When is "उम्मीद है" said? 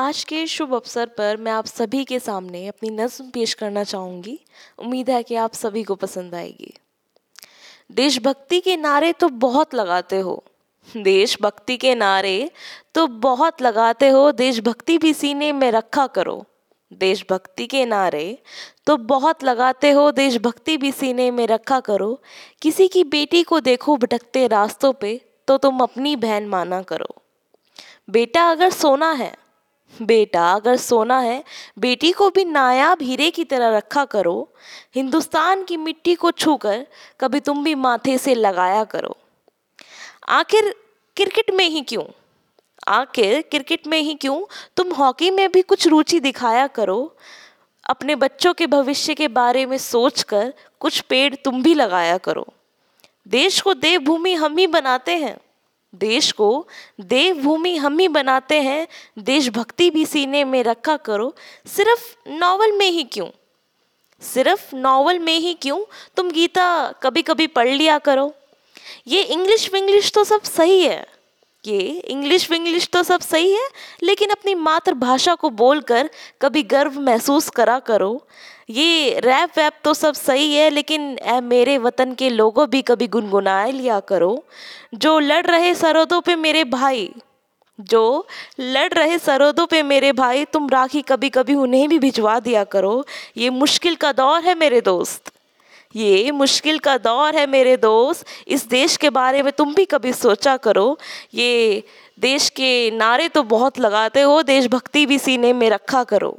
4.78-5.22